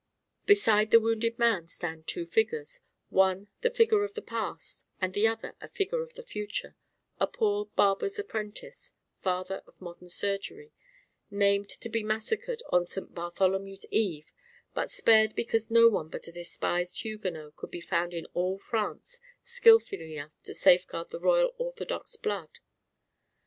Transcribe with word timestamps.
Beside 0.47 0.89
the 0.89 0.99
wounded 0.99 1.37
man 1.37 1.67
stand 1.67 2.07
two 2.07 2.25
figures: 2.25 2.79
one 3.09 3.49
the 3.61 3.69
figure 3.69 4.03
of 4.03 4.15
the 4.15 4.21
past; 4.23 4.87
and 4.99 5.13
the 5.13 5.27
other 5.27 5.53
a 5.61 5.67
figure 5.67 6.01
of 6.01 6.15
the 6.15 6.23
future 6.23 6.75
a 7.19 7.27
poor 7.27 7.67
barber's 7.75 8.17
apprentice, 8.17 8.93
father 9.21 9.61
of 9.67 9.79
modern 9.79 10.09
surgery, 10.09 10.73
named 11.29 11.69
to 11.69 11.87
be 11.87 12.01
massacred 12.01 12.63
on 12.71 12.83
St. 12.87 13.13
Bartholomew's 13.13 13.85
eve, 13.91 14.33
but 14.73 14.89
spared 14.89 15.35
because 15.35 15.69
none 15.69 16.09
but 16.09 16.25
a 16.27 16.31
despised 16.31 17.03
Huguenot 17.03 17.55
could 17.55 17.69
be 17.69 17.79
found 17.79 18.11
in 18.15 18.25
all 18.33 18.57
France 18.57 19.19
skilful 19.43 20.01
enough 20.01 20.31
to 20.41 20.55
safeguard 20.55 21.11
the 21.11 21.19
royal 21.19 21.53
orthodox 21.59 22.15
blood. 22.15 22.57